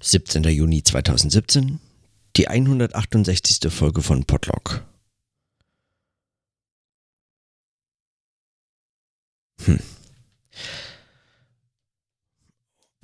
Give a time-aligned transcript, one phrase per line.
[0.00, 0.44] 17.
[0.44, 1.80] Juni 2017,
[2.36, 3.72] die 168.
[3.72, 4.84] Folge von Podlog.
[9.64, 9.80] Hm.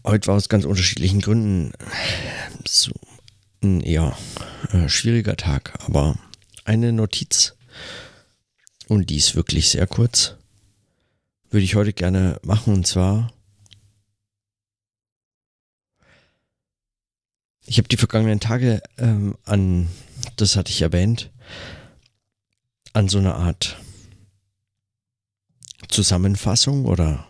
[0.04, 1.72] Heute war aus ganz unterschiedlichen Gründen
[2.66, 2.92] so
[3.62, 4.16] ein eher
[4.72, 6.18] äh, schwieriger Tag, aber
[6.64, 7.54] eine Notiz,
[8.88, 10.36] und die ist wirklich sehr kurz,
[11.50, 13.32] würde ich heute gerne machen, und zwar
[17.64, 19.88] Ich habe die vergangenen Tage ähm, an,
[20.36, 21.30] das hatte ich erwähnt,
[22.92, 23.78] an so eine Art
[25.88, 27.28] Zusammenfassung oder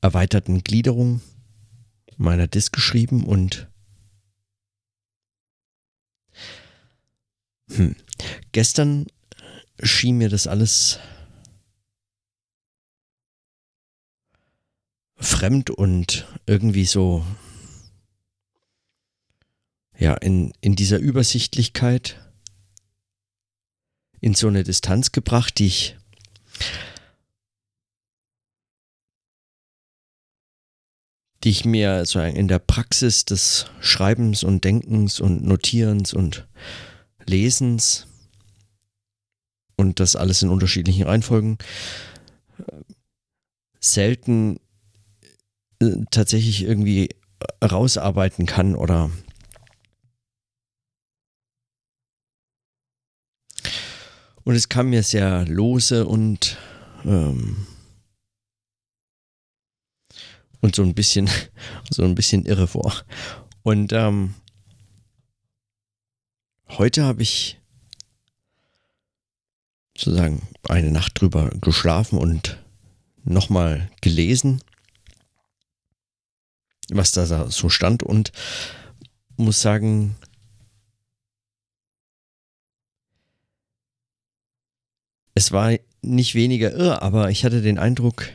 [0.00, 1.20] erweiterten Gliederung
[2.16, 3.68] meiner Disk geschrieben und
[7.70, 7.96] hm,
[8.52, 9.06] gestern
[9.82, 10.98] schien mir das alles
[15.16, 17.24] fremd und irgendwie so
[20.02, 22.18] ja, in, in dieser Übersichtlichkeit
[24.20, 25.96] in so eine Distanz gebracht, die ich
[31.44, 36.48] die ich mir so in der Praxis des Schreibens und Denkens und Notierens und
[37.24, 38.08] Lesens
[39.76, 41.58] und das alles in unterschiedlichen Reihenfolgen
[43.78, 44.58] selten
[45.80, 47.10] äh, tatsächlich irgendwie
[47.62, 49.08] rausarbeiten kann oder
[54.44, 56.56] Und es kam mir sehr lose und
[57.04, 57.66] ähm,
[60.60, 61.28] und so ein bisschen
[61.90, 62.94] so ein bisschen irre vor.
[63.62, 64.34] Und ähm,
[66.68, 67.60] heute habe ich
[69.96, 72.58] sozusagen eine Nacht drüber geschlafen und
[73.24, 74.62] nochmal gelesen,
[76.88, 78.32] was da so stand und
[79.36, 80.16] muss sagen,
[85.34, 88.28] es war nicht weniger irr, aber ich hatte den Eindruck,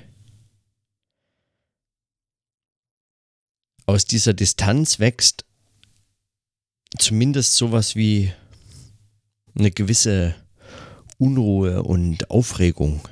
[3.85, 5.45] aus dieser Distanz wächst
[6.97, 8.33] zumindest sowas wie
[9.55, 10.35] eine gewisse
[11.17, 13.07] Unruhe und Aufregung.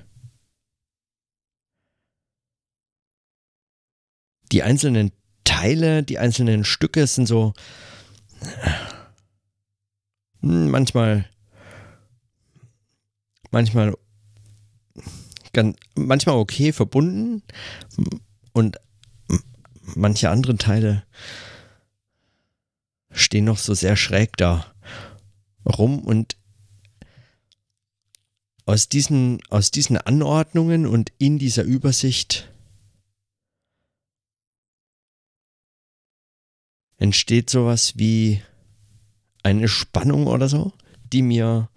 [4.51, 5.12] Die einzelnen
[5.44, 7.53] Teile, die einzelnen Stücke sind so
[10.41, 11.29] hm, manchmal
[13.51, 13.95] manchmal
[15.53, 17.44] ganz, manchmal okay verbunden
[18.53, 18.78] und
[19.95, 21.03] manche andere Teile
[23.11, 24.73] stehen noch so sehr schräg da
[25.66, 26.38] rum und
[28.66, 32.51] aus diesen, aus diesen Anordnungen und in dieser Übersicht
[36.97, 38.41] entsteht sowas wie
[39.44, 40.73] eine Spannung oder so,
[41.13, 41.69] die mir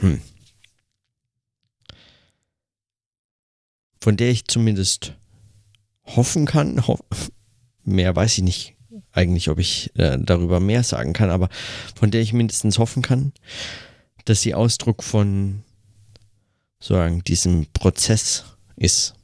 [0.00, 0.20] hm.
[4.00, 5.14] Von der ich zumindest
[6.04, 6.98] hoffen kann, ho
[7.84, 8.76] mehr weiß ich nicht
[9.12, 11.48] eigentlich, ob ich äh, darüber mehr sagen kann, aber
[11.94, 13.32] von der ich mindestens hoffen kann,
[14.26, 15.62] dass sie Ausdruck von
[16.78, 18.44] sagen, diesem Prozess
[18.76, 19.14] ist.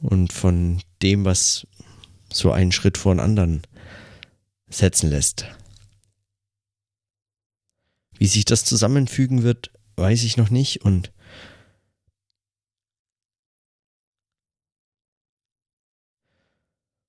[0.00, 1.66] Und von dem, was
[2.30, 3.62] so einen Schritt vor den anderen
[4.68, 5.46] setzen lässt.
[8.18, 11.12] Wie sich das zusammenfügen wird, weiß ich noch nicht und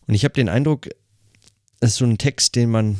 [0.05, 0.89] Und ich habe den Eindruck,
[1.79, 2.97] es ist so ein Text, den man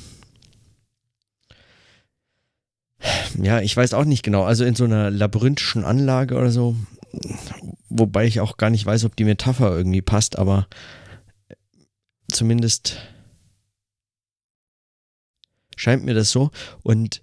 [3.42, 6.76] ja, ich weiß auch nicht genau, also in so einer labyrinthischen Anlage oder so,
[7.90, 10.68] wobei ich auch gar nicht weiß, ob die Metapher irgendwie passt, aber
[12.32, 12.98] zumindest
[15.76, 16.52] scheint mir das so.
[16.84, 17.22] Und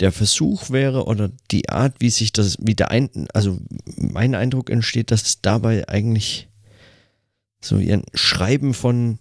[0.00, 3.58] der Versuch wäre oder die Art, wie sich das, wie der ein, also
[3.96, 6.48] mein Eindruck entsteht, dass dabei eigentlich
[7.60, 9.18] so ein Schreiben von,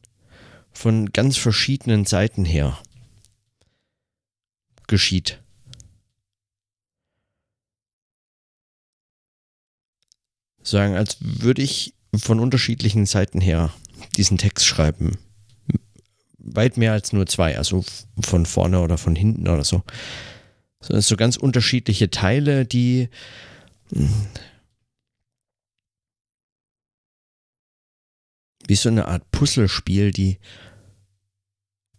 [0.71, 2.77] von ganz verschiedenen Seiten her
[4.85, 5.41] geschieht.
[10.61, 13.73] Sagen, als würde ich von unterschiedlichen Seiten her
[14.15, 15.17] diesen Text schreiben.
[16.37, 17.83] Weit mehr als nur zwei, also
[18.19, 19.83] von vorne oder von hinten oder so
[20.87, 23.09] sondern so ganz unterschiedliche Teile, die
[28.67, 30.39] wie so eine Art Puzzlespiel, die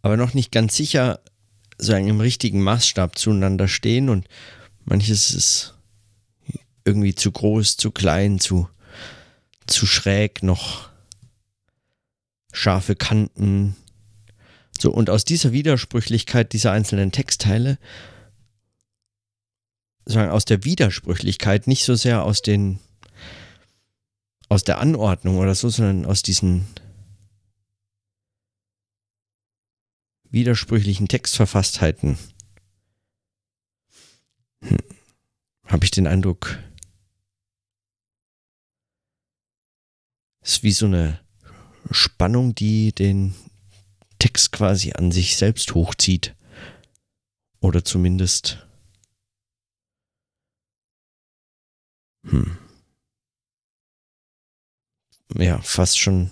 [0.02, 1.20] aber noch nicht ganz sicher
[1.76, 4.26] so im richtigen Maßstab zueinander stehen und
[4.84, 5.74] manches ist
[6.84, 8.68] irgendwie zu groß, zu klein, zu,
[9.66, 10.88] zu schräg, noch
[12.52, 13.76] scharfe Kanten.
[14.78, 17.78] So, und aus dieser Widersprüchlichkeit dieser einzelnen Textteile,
[20.12, 22.78] sagen, aus der Widersprüchlichkeit, nicht so sehr aus den,
[24.48, 26.66] aus der Anordnung oder so, sondern aus diesen
[30.30, 32.18] widersprüchlichen Textverfasstheiten,
[34.62, 34.78] hm,
[35.66, 36.58] habe ich den Eindruck,
[40.40, 41.20] es ist wie so eine
[41.90, 43.34] Spannung, die den
[44.18, 46.34] Text quasi an sich selbst hochzieht.
[47.60, 48.67] Oder zumindest.
[52.24, 52.58] Hm.
[55.36, 56.30] Ja, fast schon.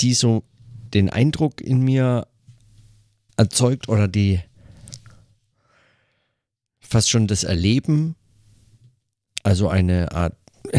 [0.00, 0.44] Die so
[0.94, 2.26] den Eindruck in mir
[3.36, 4.40] erzeugt oder die
[6.80, 8.16] fast schon das Erleben,
[9.42, 10.36] also eine Art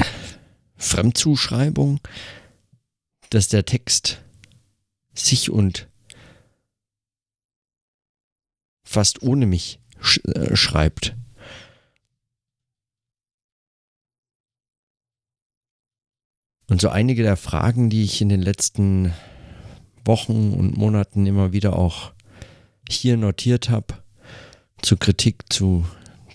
[0.78, 2.00] Fremdzuschreibung,
[3.30, 4.22] dass der Text
[5.14, 5.88] sich und
[8.90, 11.16] fast ohne mich sch äh, schreibt.
[16.68, 19.14] Und so einige der Fragen, die ich in den letzten
[20.06, 22.14] Wochen und Monaten immer wieder auch
[22.90, 24.04] hier notiert habe,
[24.82, 25.86] zu Kritik, zu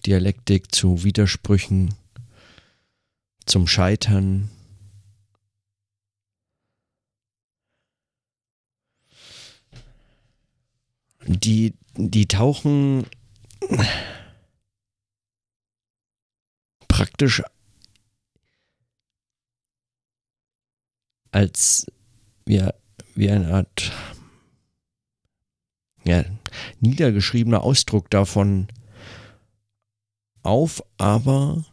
[0.07, 1.95] Dialektik, zu Widersprüchen,
[3.47, 4.51] zum Scheitern.
[11.27, 13.07] Die, die tauchen
[16.89, 17.43] praktisch
[21.33, 21.87] als
[22.47, 22.73] ja,
[23.15, 23.93] wie eine Art
[26.05, 26.25] ja,
[26.81, 28.69] niedergeschriebener Ausdruck davon
[30.43, 31.65] auf, aber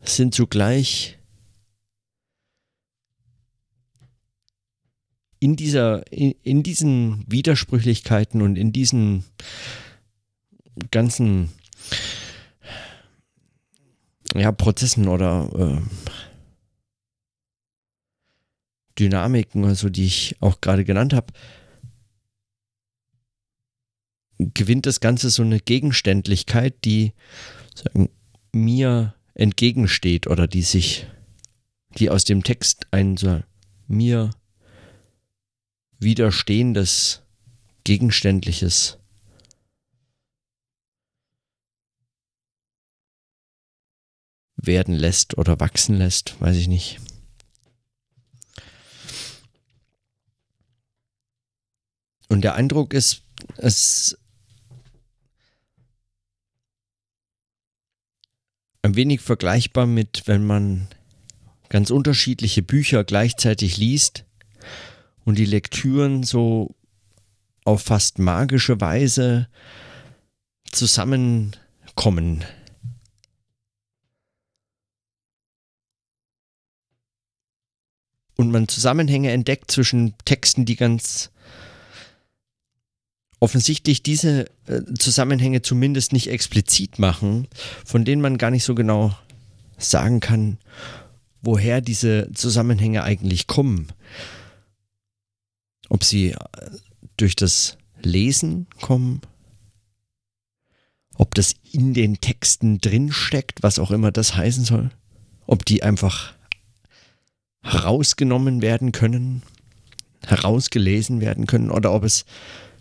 [0.00, 1.18] sind zugleich
[5.44, 9.24] in dieser, in, in diesen Widersprüchlichkeiten und in diesen
[10.90, 11.50] ganzen
[14.34, 15.82] ja, Prozessen oder äh,
[18.98, 21.34] Dynamiken, also die ich auch gerade genannt habe,
[24.38, 27.12] gewinnt das Ganze so eine Gegenständlichkeit, die
[27.74, 28.08] sagen,
[28.50, 31.06] mir entgegensteht oder die sich,
[31.98, 33.42] die aus dem Text ein so
[33.86, 34.30] mir
[36.04, 37.22] widerstehendes,
[37.82, 38.98] gegenständliches
[44.56, 47.00] werden lässt oder wachsen lässt, weiß ich nicht.
[52.28, 53.22] Und der Eindruck ist,
[53.58, 54.18] es
[58.82, 60.88] ein wenig vergleichbar mit, wenn man
[61.68, 64.23] ganz unterschiedliche Bücher gleichzeitig liest
[65.24, 66.74] und die Lektüren so
[67.64, 69.48] auf fast magische Weise
[70.70, 72.44] zusammenkommen.
[78.36, 81.30] Und man Zusammenhänge entdeckt zwischen Texten, die ganz
[83.38, 87.46] offensichtlich diese äh, Zusammenhänge zumindest nicht explizit machen,
[87.84, 89.16] von denen man gar nicht so genau
[89.76, 90.58] sagen kann,
[91.42, 93.88] woher diese Zusammenhänge eigentlich kommen.
[95.88, 96.38] Ob sie äh,
[97.16, 99.20] durch das Lesen kommen,
[101.16, 104.90] ob das in den Texten drinsteckt, was auch immer das heißen soll,
[105.46, 106.34] ob die einfach
[107.62, 109.42] herausgenommen werden können,
[110.26, 111.70] herausgelesen werden können?
[111.70, 112.24] Oder ob es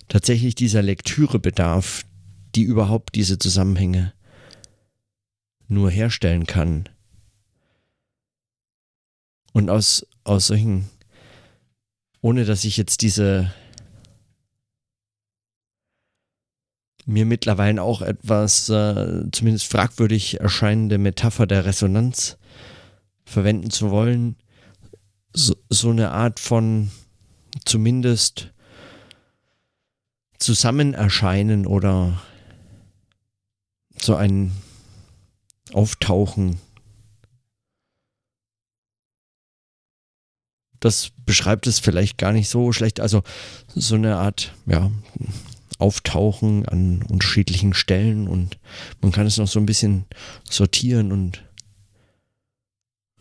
[0.07, 2.03] tatsächlich dieser Lektüre bedarf,
[2.55, 4.13] die überhaupt diese Zusammenhänge
[5.67, 6.89] nur herstellen kann.
[9.53, 10.89] Und aus, aus solchen,
[12.23, 13.53] ohne dass ich jetzt diese
[17.05, 22.37] mir mittlerweile auch etwas äh, zumindest fragwürdig erscheinende Metapher der Resonanz
[23.25, 24.37] verwenden zu wollen,
[25.33, 26.91] so, so eine Art von
[27.65, 28.53] zumindest
[30.39, 32.21] zusammen erscheinen oder
[33.97, 34.53] so ein
[35.73, 36.57] Auftauchen.
[40.83, 42.99] Das beschreibt es vielleicht gar nicht so schlecht.
[42.99, 43.23] Also
[43.73, 44.91] so eine Art, ja,
[45.79, 48.57] Auftauchen an unterschiedlichen Stellen und
[49.01, 50.05] man kann es noch so ein bisschen
[50.49, 51.43] sortieren und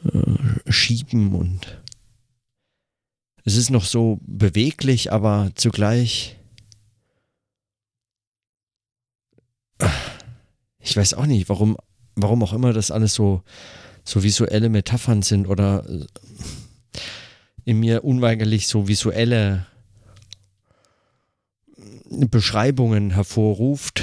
[0.05, 1.81] äh, schieben und
[3.45, 6.37] es ist noch so beweglich, aber zugleich
[10.79, 11.77] ich weiß auch nicht, warum,
[12.17, 13.43] warum auch immer das alles so,
[14.05, 16.07] so visuelle Metaphern sind oder äh,
[17.65, 19.67] in mir unweigerlich so visuelle
[22.11, 24.03] Beschreibungen hervorruft.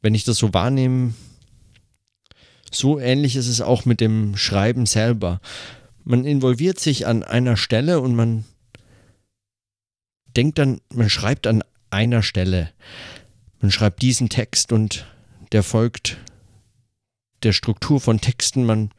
[0.00, 1.14] Wenn ich das so wahrnehme,
[2.70, 5.40] so ähnlich ist es auch mit dem Schreiben selber.
[6.04, 8.44] Man involviert sich an einer Stelle und man
[10.36, 12.72] denkt dann, man schreibt an einer Stelle.
[13.60, 15.06] Man schreibt diesen Text und
[15.52, 16.18] der folgt
[17.42, 18.64] der Struktur von Texten.
[18.64, 18.90] Man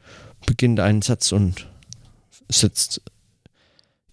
[0.46, 1.67] beginnt einen Satz und
[2.48, 3.01] setzt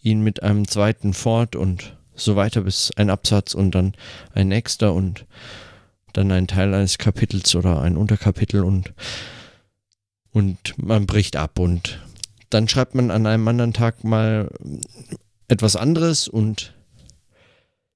[0.03, 3.95] ihn mit einem zweiten fort und so weiter bis ein Absatz und dann
[4.35, 5.27] ein nächster und
[6.13, 8.93] dann ein Teil eines Kapitels oder ein Unterkapitel und,
[10.33, 12.01] und man bricht ab und
[12.51, 14.51] dann schreibt man an einem anderen Tag mal
[15.49, 16.75] etwas anderes und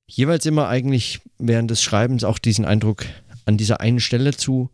[0.07, 3.05] jeweils immer eigentlich während des Schreibens auch diesen Eindruck
[3.45, 4.71] an dieser einen Stelle zu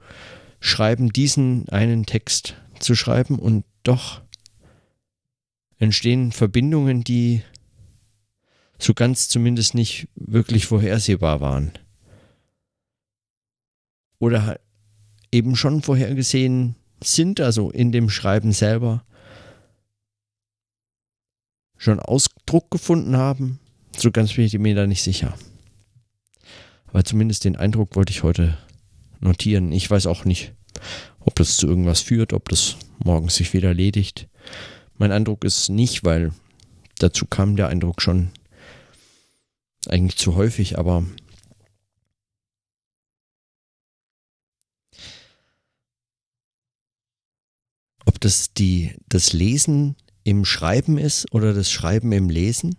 [0.61, 4.21] schreiben, diesen einen Text zu schreiben und doch
[5.83, 7.43] entstehen Verbindungen, die
[8.79, 11.73] so ganz zumindest nicht wirklich vorhersehbar waren.
[14.21, 14.61] Oder
[15.33, 19.05] eben schon vorhergesehen sind, also in dem Schreiben selber
[21.77, 23.59] schon Ausdruck gefunden haben.
[23.97, 25.37] So ganz bin ich mir da nicht sicher.
[26.87, 28.57] Aber zumindest den Eindruck wollte ich heute
[29.19, 29.73] notieren.
[29.73, 30.55] Ich weiß auch nicht,
[31.19, 34.29] ob das zu irgendwas führt, ob das morgen sich wieder erledigt.
[35.03, 36.33] Mein Eindruck ist nicht, weil
[36.99, 38.31] dazu kam der Eindruck schon
[39.89, 41.05] eigentlich zu häufig, aber
[48.07, 52.77] ob das die, das Lesen im Schreiben ist oder das Schreiben im Lesen?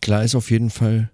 [0.00, 1.10] Klar ist auf jeden Fall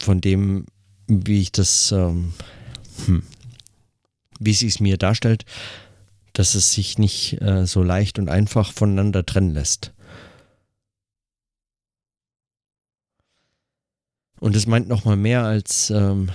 [0.00, 0.64] von dem,
[1.08, 2.32] wie ich das, ähm,
[3.04, 3.22] hm,
[4.40, 5.44] wie sie es mir darstellt,
[6.32, 9.92] dass es sich nicht äh, so leicht und einfach voneinander trennen lässt.
[14.40, 16.30] Und es meint noch mal mehr als ähm,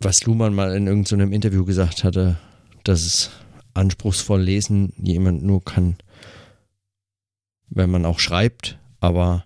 [0.00, 2.38] was Luhmann mal in irgendeinem Interview gesagt hatte,
[2.84, 3.30] dass es
[3.74, 5.96] anspruchsvoll lesen jemand nur kann,
[7.68, 9.44] wenn man auch schreibt, aber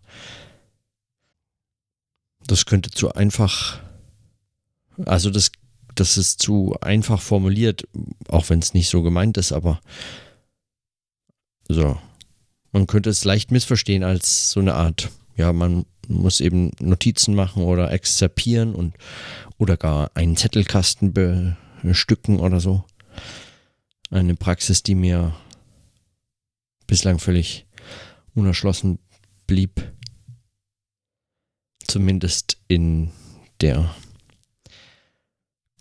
[2.46, 3.80] das könnte zu einfach,
[5.04, 5.50] also das
[5.94, 7.86] das ist zu einfach formuliert,
[8.28, 9.80] auch wenn es nicht so gemeint ist, aber
[11.68, 11.98] so.
[12.72, 17.62] Man könnte es leicht missverstehen als so eine Art, ja, man muss eben Notizen machen
[17.62, 18.94] oder exzerpieren und
[19.58, 21.12] oder gar einen Zettelkasten
[21.82, 22.84] bestücken oder so.
[24.10, 25.34] Eine Praxis, die mir
[26.86, 27.66] bislang völlig
[28.34, 28.98] unerschlossen
[29.46, 29.92] blieb.
[31.86, 33.10] Zumindest in
[33.60, 33.94] der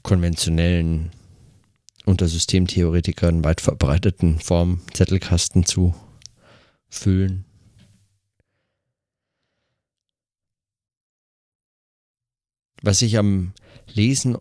[0.04, 1.12] konventionellen,
[2.06, 5.96] unter Systemtheoretikern weit verbreiteten Form Zettelkasten zu
[6.90, 7.46] füllen.
[12.82, 13.54] Was ich am
[13.94, 14.38] Lesen,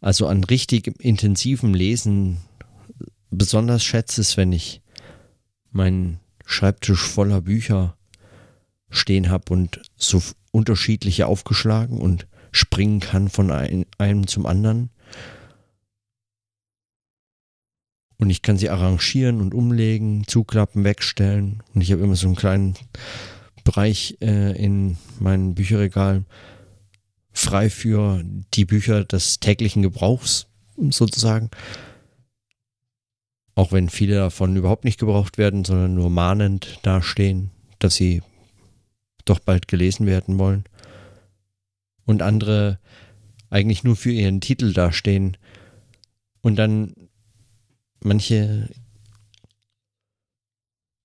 [0.00, 2.38] also an richtig intensivem Lesen
[3.30, 4.82] besonders schätze, ist, wenn ich
[5.70, 7.96] meinen Schreibtisch voller Bücher
[8.88, 14.90] stehen habe und so unterschiedliche aufgeschlagen und springen kann von ein, einem zum anderen.
[18.18, 21.62] Und ich kann sie arrangieren und umlegen, zuklappen, wegstellen.
[21.74, 22.74] Und ich habe immer so einen kleinen
[23.64, 26.24] Bereich äh, in meinem Bücherregal
[27.32, 28.22] frei für
[28.54, 31.50] die Bücher des täglichen Gebrauchs sozusagen.
[33.54, 38.22] Auch wenn viele davon überhaupt nicht gebraucht werden, sondern nur mahnend dastehen, dass sie
[39.24, 40.64] doch bald gelesen werden wollen
[42.04, 42.78] und andere
[43.50, 45.36] eigentlich nur für ihren Titel dastehen
[46.40, 46.94] und dann
[48.02, 48.68] manche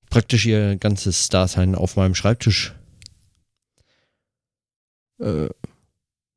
[0.10, 2.74] praktisch ihr ganzes Dasein auf meinem Schreibtisch
[5.20, 5.50] äh,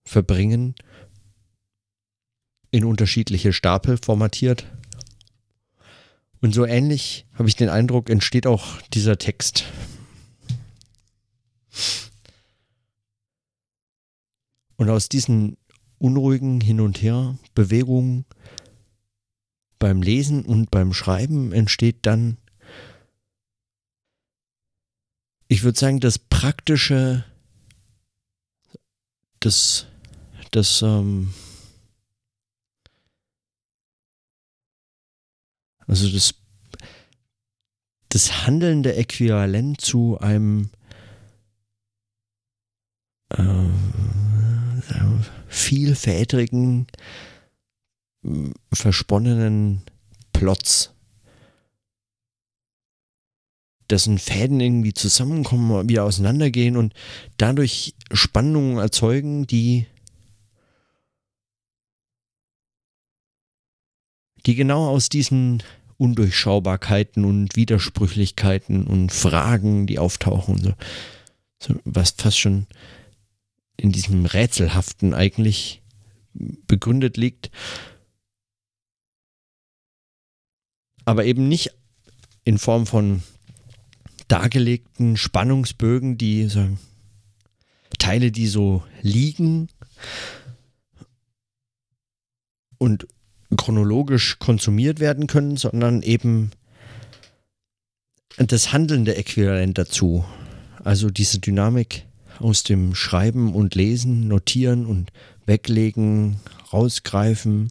[0.05, 0.75] verbringen,
[2.71, 4.67] in unterschiedliche Stapel formatiert.
[6.41, 9.65] Und so ähnlich habe ich den Eindruck, entsteht auch dieser Text.
[14.79, 15.57] Und aus diesen
[15.99, 18.25] unruhigen Hin und Her Bewegungen
[19.81, 22.39] beim Lesen und beim Schreiben entsteht dann,
[25.49, 27.25] ich würde sagen, das praktische,
[29.41, 29.87] das,
[30.53, 31.35] das, ähm,
[35.87, 36.35] also das,
[38.11, 40.71] das handelnde Äquivalent zu einem
[43.31, 43.69] äh,
[45.49, 46.87] vielfältigen,
[48.73, 49.83] versponnenen
[50.33, 50.93] Plots,
[53.91, 56.93] dessen Fäden irgendwie zusammenkommen, wieder auseinandergehen und
[57.37, 59.87] dadurch Spannungen erzeugen, die
[64.47, 65.63] die genau aus diesen
[65.99, 70.73] Undurchschaubarkeiten und Widersprüchlichkeiten und Fragen, die auftauchen, so,
[71.63, 72.67] so was fast schon
[73.79, 75.83] in diesem Rätselhaften eigentlich
[76.35, 77.51] begründet liegt.
[81.05, 81.71] Aber eben nicht
[82.45, 83.23] in Form von
[84.27, 86.79] dargelegten Spannungsbögen, die sagen,
[87.99, 89.69] Teile, die so liegen
[92.79, 93.07] und
[93.57, 96.51] chronologisch konsumiert werden können, sondern eben
[98.37, 100.25] das handelnde Äquivalent dazu.
[100.85, 102.08] Also diese Dynamik
[102.41, 105.13] aus dem Schreiben und Lesen, Notieren und
[105.47, 106.41] Weglegen,
[106.73, 107.71] rausgreifen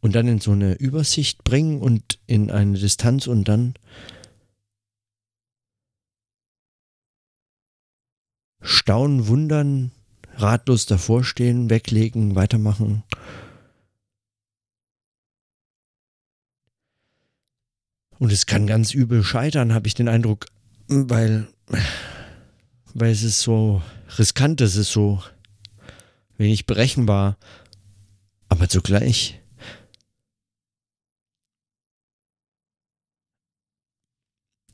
[0.00, 3.74] und dann in so eine Übersicht bringen und in eine Distanz und dann
[8.60, 9.90] staunen, wundern,
[10.34, 13.02] ratlos davor stehen, weglegen, weitermachen.
[18.18, 20.46] Und es kann ganz übel scheitern, habe ich den Eindruck,
[20.88, 21.48] weil
[22.94, 23.82] weil es ist so
[24.18, 25.22] riskant, es ist so
[26.36, 27.36] wenig berechenbar,
[28.48, 29.40] aber zugleich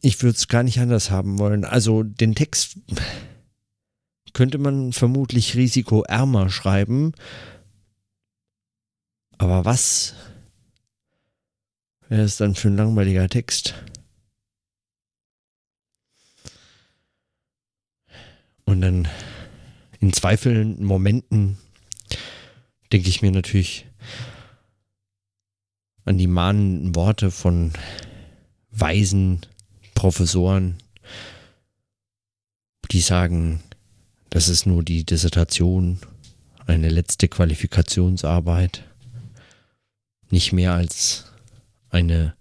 [0.06, 1.64] ich würde es gar nicht anders haben wollen.
[1.64, 2.78] Also den Text
[4.32, 7.12] könnte man vermutlich risikoärmer schreiben,
[9.38, 10.14] aber was
[12.08, 13.74] wäre es dann für ein langweiliger Text?
[18.76, 19.08] Und dann
[20.00, 21.56] in zweifelnden Momenten
[22.92, 23.86] denke ich mir natürlich
[26.04, 27.72] an die mahnenden Worte von
[28.70, 29.46] weisen
[29.94, 30.76] Professoren,
[32.90, 33.62] die sagen,
[34.28, 35.98] das ist nur die Dissertation,
[36.66, 38.84] eine letzte Qualifikationsarbeit,
[40.28, 41.32] nicht mehr als
[41.88, 42.36] eine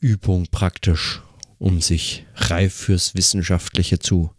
[0.00, 1.22] Übung praktisch
[1.62, 4.34] um sich reif fürs Wissenschaftliche zu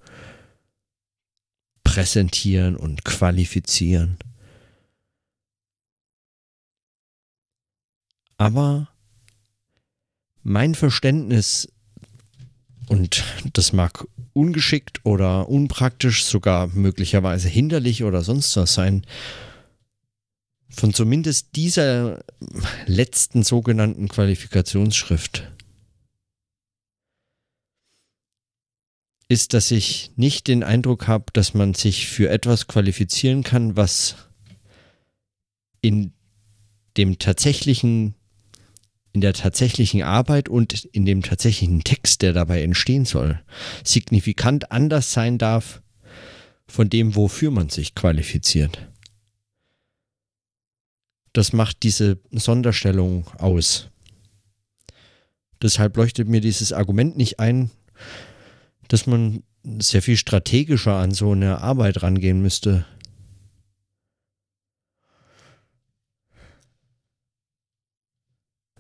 [1.86, 4.18] präsentieren und qualifizieren.
[8.36, 8.90] Aber
[10.42, 11.72] mein Verständnis,
[12.90, 19.06] und das mag ungeschickt oder unpraktisch, sogar möglicherweise hinderlich oder sonst was sein,
[20.68, 22.26] von zumindest dieser
[22.86, 25.54] letzten sogenannten Qualifikationsschrift
[29.28, 34.16] ist, dass ich nicht den Eindruck habe, dass man sich für etwas qualifizieren kann, was
[35.82, 36.14] in
[36.98, 38.16] dem tatsächlichen,
[39.12, 43.42] in der tatsächlichen Arbeit und in dem tatsächlichen Text, der dabei entstehen soll,
[43.84, 45.82] signifikant anders sein darf
[46.68, 48.88] von dem, wofür man sich qualifiziert.
[51.34, 53.90] Das macht diese Sonderstellung aus.
[55.62, 57.72] Deshalb leuchtet mir dieses Argument nicht ein,
[58.88, 62.86] dass man sehr viel strategischer an so eine Arbeit rangehen müsste.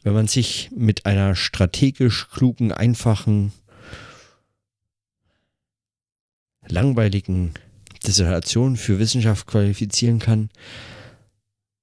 [0.01, 3.53] Wenn man sich mit einer strategisch klugen, einfachen,
[6.67, 7.53] langweiligen
[8.05, 10.49] Dissertation für Wissenschaft qualifizieren kann,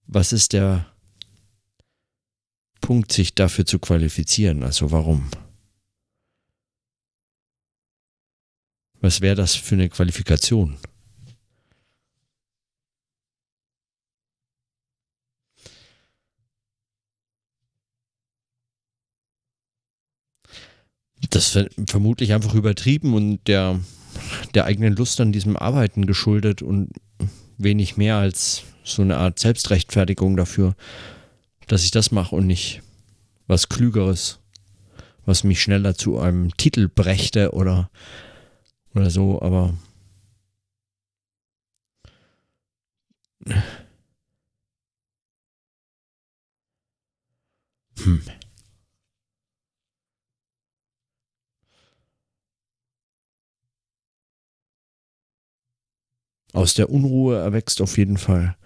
[0.07, 0.87] was ist der
[2.83, 4.63] Punkt, sich dafür zu qualifizieren?
[4.63, 5.31] Also warum?
[9.01, 10.77] Was wäre das für eine Qualifikation?
[21.31, 23.81] Das vermutlich einfach übertrieben und der,
[24.55, 26.91] der eigenen Lust an diesem Arbeiten geschuldet und
[27.57, 30.75] wenig mehr als so eine Art Selbstrechtfertigung dafür,
[31.69, 32.83] dass ich das mache und nicht
[33.47, 34.41] was Klügeres,
[35.25, 37.91] was mich schneller zu einem Titel brächte oder
[38.95, 39.75] oder so, aber
[47.99, 48.23] hm.
[56.53, 58.57] Aus der Unruhe erwächst auf jeden Fall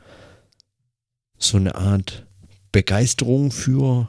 [1.36, 2.26] so eine Art
[2.72, 4.08] Begeisterung für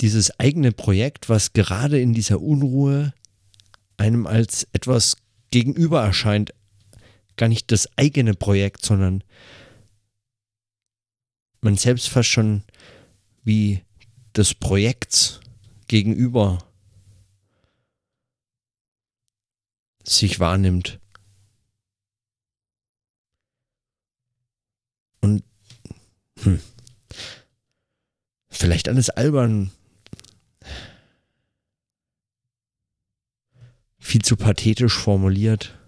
[0.00, 3.14] dieses eigene Projekt, was gerade in dieser Unruhe
[3.98, 5.16] einem als etwas
[5.50, 6.54] gegenüber erscheint,
[7.36, 9.22] gar nicht das eigene Projekt, sondern
[11.60, 12.62] man selbst fast schon
[13.44, 13.82] wie
[14.36, 15.40] des Projekts
[15.88, 16.58] gegenüber
[20.04, 21.00] sich wahrnimmt.
[25.20, 25.42] Und
[26.40, 26.60] hm,
[28.48, 29.72] vielleicht alles albern,
[34.08, 35.78] viel zu pathetisch formuliert.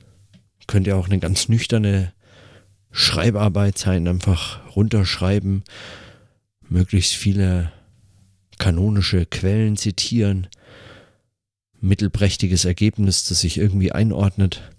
[0.66, 2.12] Könnte ja auch eine ganz nüchterne
[2.90, 5.64] Schreibarbeit sein, einfach runterschreiben,
[6.68, 7.72] möglichst viele
[8.59, 10.48] kanonische Quellen zitieren,
[11.80, 14.70] mittelprächtiges Ergebnis, das sich irgendwie einordnet.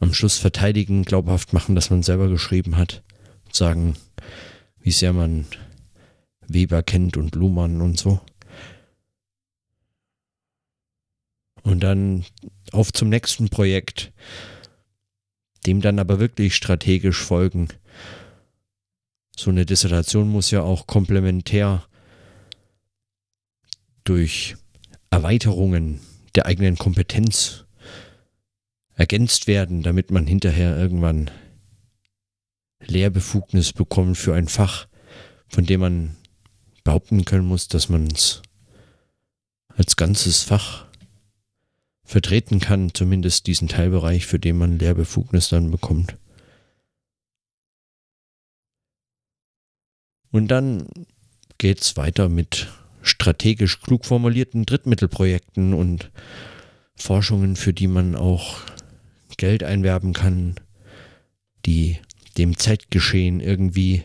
[0.00, 3.02] Am Schluss verteidigen, glaubhaft machen, dass man selber geschrieben hat,
[3.50, 3.96] sagen,
[4.80, 5.46] wie sehr man
[6.46, 8.20] Weber kennt und Luhmann und so.
[11.62, 12.24] Und dann
[12.72, 14.12] auf zum nächsten Projekt,
[15.66, 17.68] dem dann aber wirklich strategisch folgen.
[19.36, 21.84] So eine Dissertation muss ja auch komplementär
[24.04, 24.56] durch
[25.10, 26.00] Erweiterungen
[26.34, 27.64] der eigenen Kompetenz
[28.94, 31.30] ergänzt werden, damit man hinterher irgendwann
[32.80, 34.88] Lehrbefugnis bekommt für ein Fach,
[35.48, 36.16] von dem man
[36.82, 38.42] behaupten können muss, dass man es
[39.76, 40.87] als ganzes Fach
[42.08, 46.16] vertreten kann, zumindest diesen Teilbereich, für den man Lehrbefugnis dann bekommt.
[50.30, 50.88] Und dann
[51.58, 52.68] geht es weiter mit
[53.02, 56.10] strategisch klug formulierten Drittmittelprojekten und
[56.96, 58.60] Forschungen, für die man auch
[59.36, 60.54] Geld einwerben kann,
[61.66, 61.98] die
[62.38, 64.02] dem Zeitgeschehen irgendwie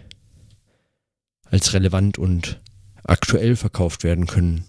[1.45, 2.59] als relevant und
[3.05, 4.65] aktuell verkauft werden können.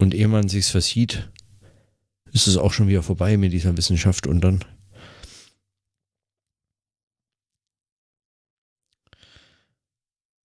[0.00, 1.30] Und ehe man sich's versieht,
[2.32, 4.64] ist es auch schon wieder vorbei mit dieser Wissenschaft und dann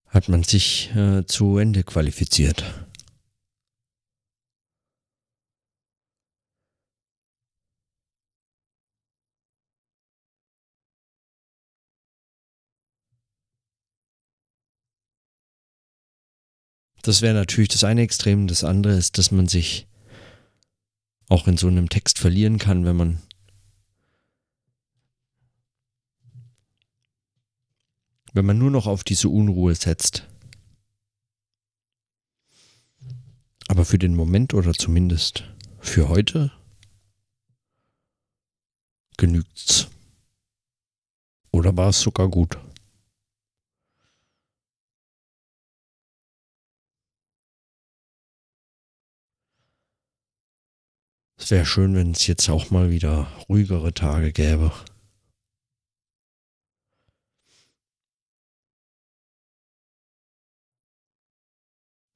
[0.07, 2.84] hat man sich äh, zu Ende qualifiziert.
[17.05, 18.47] Das wäre natürlich das eine Extrem.
[18.47, 19.87] Das andere ist, dass man sich
[21.29, 23.21] auch in so einem Text verlieren kann, wenn man
[28.33, 30.27] wenn man nur noch auf diese Unruhe setzt.
[33.67, 35.43] Aber für den Moment oder zumindest
[35.79, 36.51] für heute
[39.17, 39.89] genügt's.
[41.51, 42.57] Oder war es sogar gut?
[51.45, 54.71] Es wäre schön, wenn es jetzt auch mal wieder ruhigere Tage gäbe.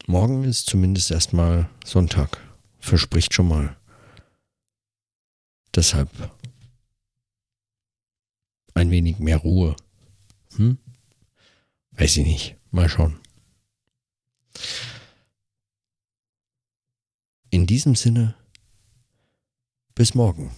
[0.08, 2.42] Morgen ist zumindest erstmal Sonntag.
[2.80, 3.78] Verspricht schon mal.
[5.76, 6.10] Deshalb
[8.74, 9.76] ein wenig mehr Ruhe.
[10.56, 10.80] Hm?
[11.92, 12.58] Weiß ich nicht.
[12.72, 13.20] Mal schauen.
[17.52, 18.34] In diesem Sinne
[20.00, 20.50] bis morgen.